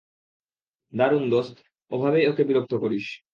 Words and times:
দারুণ 0.93 1.23
দোস্ত, 1.29 1.55
এভাবেই 1.91 2.25
ওকে 2.27 2.43
বিরক্ত 2.43 2.73
করিস। 2.83 3.05